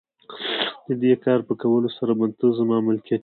[0.87, 3.19] د دې کار په کولو سره به ته زما ملکیت یې.